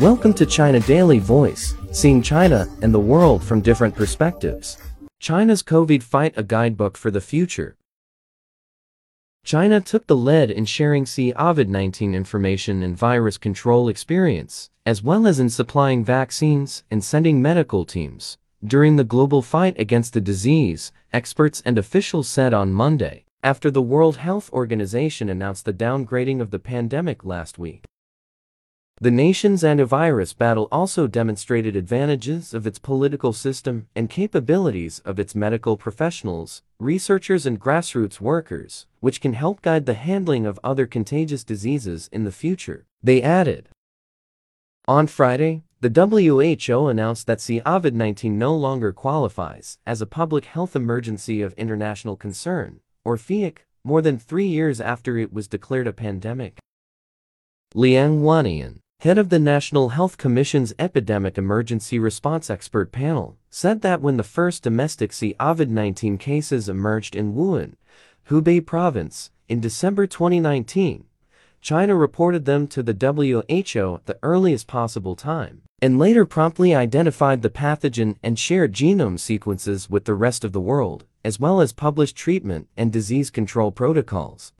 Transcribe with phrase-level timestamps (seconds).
[0.00, 4.76] Welcome to China Daily Voice, seeing China and the world from different perspectives.
[5.20, 7.76] China's COVID Fight a Guidebook for the Future.
[9.42, 15.40] China took the lead in sharing COVID-19 information and virus control experience, as well as
[15.40, 18.36] in supplying vaccines and sending medical teams.
[18.62, 23.80] During the global fight against the disease, experts and officials said on Monday, after the
[23.80, 27.86] World Health Organization announced the downgrading of the pandemic last week.
[28.98, 35.34] The nation's antivirus battle also demonstrated advantages of its political system and capabilities of its
[35.34, 41.44] medical professionals, researchers and grassroots workers, which can help guide the handling of other contagious
[41.44, 42.86] diseases in the future.
[43.02, 43.68] They added.
[44.88, 51.42] On Friday, the WHO announced that COVID-19 no longer qualifies as a public health emergency
[51.42, 56.56] of international concern, or PHEIC, more than three years after it was declared a pandemic.
[57.74, 64.00] Liang Wannian head of the National Health Commission's Epidemic Emergency Response Expert Panel, said that
[64.00, 67.74] when the first domestic COVID-19 cases emerged in Wuhan,
[68.30, 71.04] Hubei province, in December 2019,
[71.60, 77.42] China reported them to the WHO at the earliest possible time, and later promptly identified
[77.42, 81.72] the pathogen and shared genome sequences with the rest of the world, as well as
[81.74, 84.54] published treatment and disease control protocols.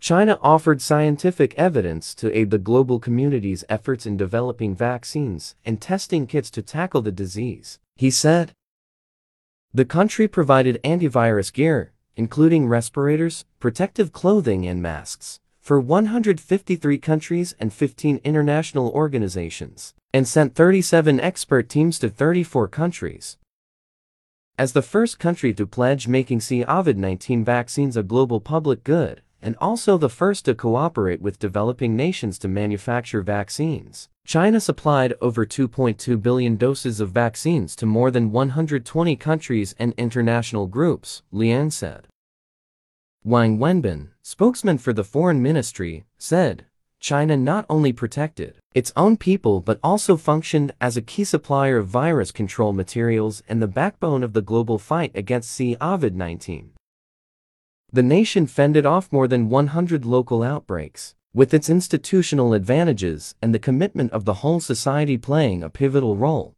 [0.00, 6.26] China offered scientific evidence to aid the global community's efforts in developing vaccines and testing
[6.26, 8.52] kits to tackle the disease, he said.
[9.72, 17.72] The country provided antivirus gear, including respirators, protective clothing and masks, for 153 countries and
[17.72, 23.38] 15 international organizations, and sent 37 expert teams to 34 countries.
[24.56, 29.98] As the first country to pledge making COVID-19 vaccines a global public good, and also
[29.98, 34.08] the first to cooperate with developing nations to manufacture vaccines.
[34.26, 40.66] China supplied over 2.2 billion doses of vaccines to more than 120 countries and international
[40.66, 42.08] groups, Liang said.
[43.22, 46.64] Wang Wenbin, spokesman for the foreign ministry, said,
[46.98, 51.86] China not only protected its own people but also functioned as a key supplier of
[51.86, 56.73] virus control materials and the backbone of the global fight against COVID-19.
[57.94, 63.60] The nation fended off more than 100 local outbreaks, with its institutional advantages and the
[63.60, 66.56] commitment of the whole society playing a pivotal role.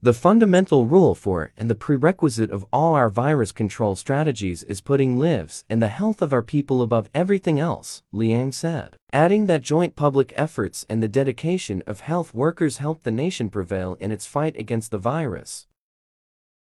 [0.00, 5.18] The fundamental rule for and the prerequisite of all our virus control strategies is putting
[5.18, 9.96] lives and the health of our people above everything else, Liang said, adding that joint
[9.96, 14.54] public efforts and the dedication of health workers helped the nation prevail in its fight
[14.56, 15.66] against the virus.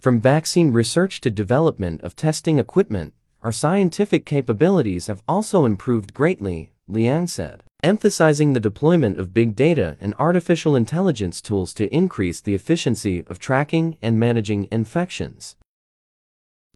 [0.00, 6.72] From vaccine research to development of testing equipment, our scientific capabilities have also improved greatly,
[6.88, 12.54] Liang said, emphasizing the deployment of big data and artificial intelligence tools to increase the
[12.54, 15.54] efficiency of tracking and managing infections.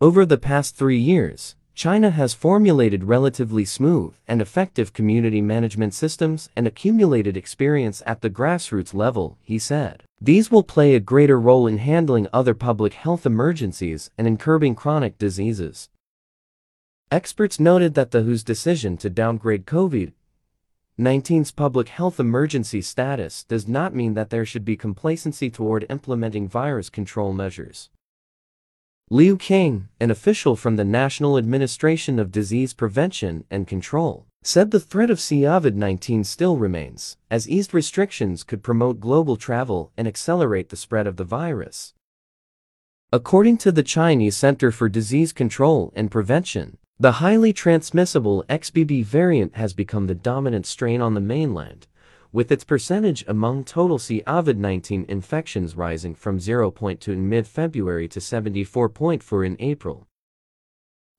[0.00, 6.50] Over the past three years, China has formulated relatively smooth and effective community management systems
[6.54, 10.02] and accumulated experience at the grassroots level, he said.
[10.20, 14.74] These will play a greater role in handling other public health emergencies and in curbing
[14.74, 15.88] chronic diseases.
[17.12, 23.94] Experts noted that the WHO's decision to downgrade COVID-19's public health emergency status does not
[23.94, 27.90] mean that there should be complacency toward implementing virus control measures.
[29.10, 34.80] Liu King, an official from the National Administration of Disease Prevention and Control, said the
[34.80, 40.76] threat of COVID-19 still remains, as eased restrictions could promote global travel and accelerate the
[40.76, 41.92] spread of the virus.
[43.12, 49.56] According to the Chinese Center for Disease Control and Prevention, the highly transmissible XBB variant
[49.56, 51.88] has become the dominant strain on the mainland,
[52.30, 59.56] with its percentage among total COVID-19 infections rising from 0.2 in mid-February to 74.4 in
[59.58, 60.06] April.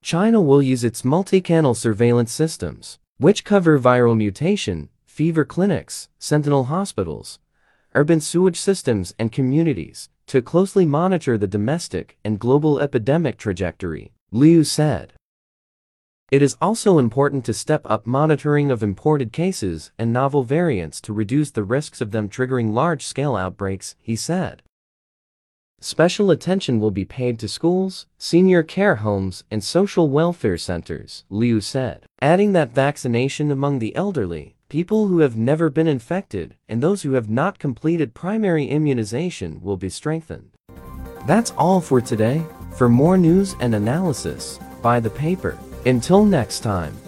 [0.02, 7.40] China will use its multi-channel surveillance systems, which cover viral mutation, fever clinics, sentinel hospitals,
[7.94, 14.64] urban sewage systems and communities, to closely monitor the domestic and global epidemic trajectory, Liu
[14.64, 15.12] said.
[16.34, 21.14] It is also important to step up monitoring of imported cases and novel variants to
[21.14, 24.64] reduce the risks of them triggering large-scale outbreaks, he said.
[25.80, 31.62] Special attention will be paid to schools, senior care homes, and social welfare centers, Liu
[31.62, 37.04] said, adding that vaccination among the elderly, people who have never been infected, and those
[37.04, 40.50] who have not completed primary immunization will be strengthened.
[41.28, 42.44] That's all for today.
[42.76, 45.60] For more news and analysis, buy the paper.
[45.86, 47.03] Until next time.